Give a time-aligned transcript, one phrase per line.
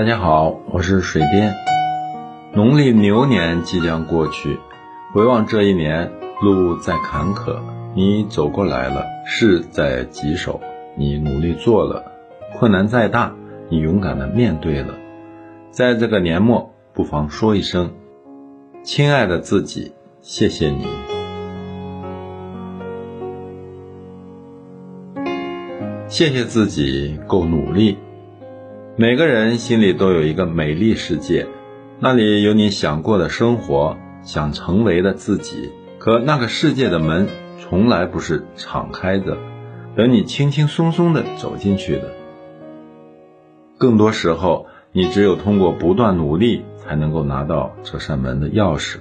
[0.00, 1.54] 大家好，我是水边。
[2.54, 4.58] 农历牛年即将过去，
[5.12, 7.58] 回望这一年，路再坎坷，
[7.94, 10.58] 你走过来了；事在棘手，
[10.96, 12.02] 你努力做了；
[12.58, 13.34] 困难再大，
[13.68, 14.94] 你勇敢的面对了。
[15.70, 17.92] 在这个年末，不妨说一声
[18.82, 20.86] ：“亲爱的自己，谢谢你。”
[26.08, 27.98] 谢谢自己够努力。
[29.00, 31.46] 每个人心里都有一个美丽世界，
[32.00, 35.72] 那里有你想过的生活，想成为的自己。
[35.98, 37.26] 可那个世界的门
[37.58, 39.38] 从来不是敞开的，
[39.96, 42.12] 等你轻轻松松的走进去的。
[43.78, 48.98] 更多时候，你只有通过不断努力，才能够拿到这扇门的钥匙。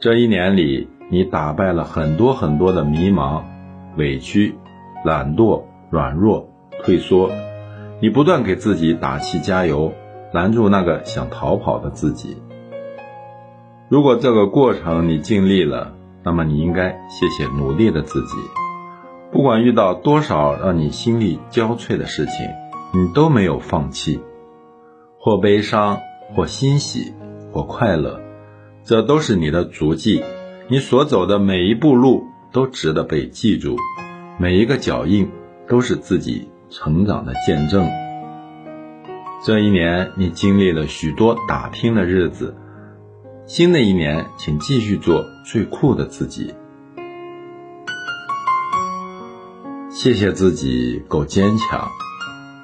[0.00, 3.44] 这一年里，你打败了很多很多的迷茫、
[3.96, 4.56] 委屈。
[5.04, 6.48] 懒惰、软弱、
[6.82, 7.30] 退缩，
[8.00, 9.92] 你不断给自己打气加油，
[10.32, 12.36] 拦住那个想逃跑的自己。
[13.88, 18.36] 如果这个过程你尽力了，那么你应该谢谢努力的自己。
[19.32, 22.46] 不管遇到多少让你心力交瘁的事情，
[22.94, 24.20] 你都没有放弃，
[25.18, 25.98] 或悲伤，
[26.34, 27.12] 或欣喜，
[27.52, 28.20] 或快乐，
[28.84, 30.22] 这都是你的足迹。
[30.68, 33.76] 你所走的每一步路都值得被记住。
[34.38, 35.28] 每一个脚印
[35.66, 37.88] 都是自己成长的见证。
[39.44, 42.54] 这一年，你经历了许多打拼的日子。
[43.46, 46.54] 新的一年，请继续做最酷的自己。
[49.90, 51.88] 谢谢自己够坚强。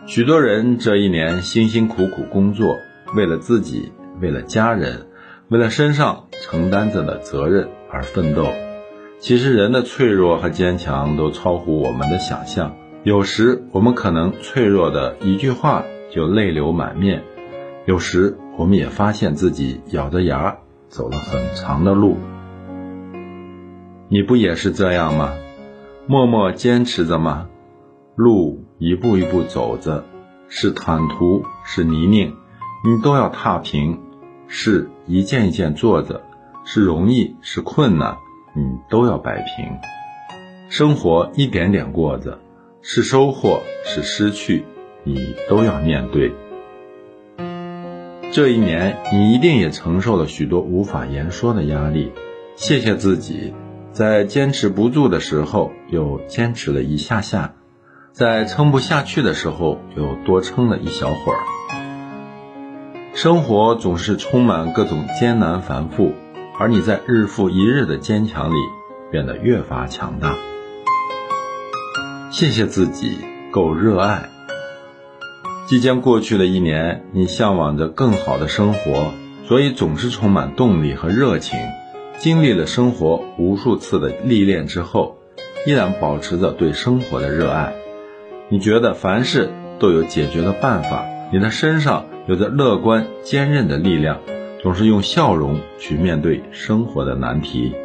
[0.06, 2.77] 许多人这一年辛辛苦苦工作，
[3.14, 5.06] 为了自己，为了家人，
[5.48, 8.46] 为了身上承担着的责任而奋斗。
[9.20, 12.77] 其实人的脆弱和坚强都超乎我们的想象。
[13.05, 17.22] 有时我们可能脆弱的一句话就泪流满面，
[17.84, 20.56] 有时我们也发现自己咬着牙
[20.89, 22.17] 走了很长的路。
[24.08, 25.34] 你不也是这样吗？
[26.06, 27.48] 默默坚持着吗？
[28.17, 30.07] 路一步一步走着，
[30.48, 32.33] 是坦途是泥泞，
[32.86, 33.98] 你都要踏平；
[34.48, 36.23] 是一件一件做着，
[36.64, 38.17] 是容易是困难。
[38.55, 39.77] 你都要摆平，
[40.70, 42.39] 生活一点点过着，
[42.86, 44.67] 是收获是失去，
[45.05, 46.34] 你都要面对。
[48.30, 52.12] 这一年，你一定也承受了许多无法言说的压力。
[52.56, 53.55] 谢谢自己，
[53.92, 57.55] 在坚持不住的时候又坚持了一下下，
[58.12, 61.39] 在撑不下去的时候又多撑了一小会儿。
[63.14, 66.12] 生活总是充满各种艰难繁复。
[66.58, 68.56] 而你在日复一日的坚强里，
[69.11, 70.36] 变得越发强大。
[72.36, 73.17] 谢谢自己
[73.52, 74.28] 够热爱。
[75.68, 79.12] 即将过去的一年，你向往着更好的生活，
[79.46, 81.61] 所以总是充满动力和热情。
[82.18, 85.17] 经历了生活无数次的历练之后，
[85.64, 87.72] 依然保持着对生活的热爱。
[88.48, 94.18] 你觉得凡事都有解决的办法，你的身上有着乐观坚韧的力量。
[94.61, 97.77] 总是用笑容去面对生活的难题。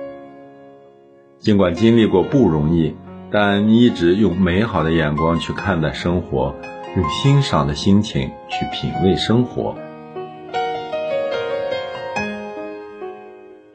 [1.38, 2.96] 尽管经历过不容易，
[3.32, 6.56] 但你一直用美好的眼光去看待生活，
[6.96, 9.76] 用欣赏的心情去品味生活，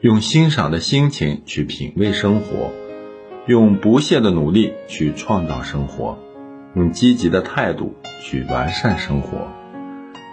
[0.01, 2.73] 用欣赏的心情去品味生活，
[3.45, 6.17] 用不懈的努力去创造生活，
[6.75, 9.47] 用积极的态度去完善生活。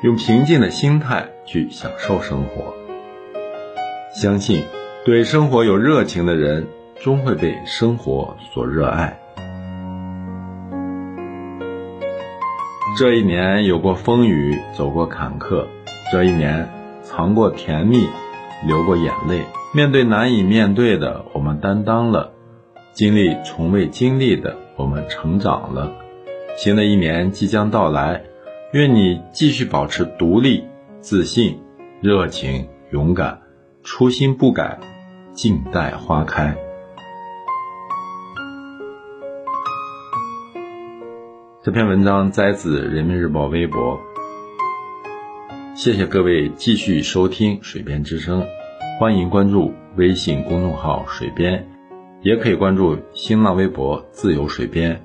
[0.02, 2.74] 用平静的心态去享受生活，
[4.12, 4.64] 相信
[5.04, 6.66] 对生活有热情的人，
[7.02, 9.18] 终会被生活所热爱。
[12.96, 15.66] 这一年有过风雨，走过坎坷；
[16.12, 16.68] 这一年
[17.02, 18.06] 尝过甜蜜，
[18.64, 19.42] 流过眼泪。
[19.74, 22.30] 面对难以面对的，我们担当了；
[22.92, 25.90] 经历从未经历的，我们成长了。
[26.56, 28.22] 新的一年即将到来。
[28.72, 30.64] 愿你继续保持独立、
[31.00, 31.60] 自信、
[32.00, 33.40] 热情、勇敢，
[33.82, 34.78] 初心不改，
[35.34, 36.56] 静待花开。
[41.64, 44.00] 这篇文章摘自人民日报微博。
[45.76, 48.42] 谢谢各位继续收听《水边之声》，
[48.98, 51.64] 欢迎关注微信公众号“水边”，
[52.22, 55.04] 也可以关注新浪微博“自由水边”，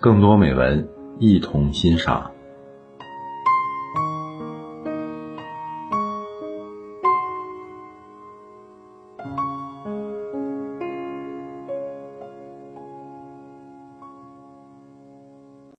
[0.00, 0.88] 更多美文
[1.18, 2.31] 一同欣赏。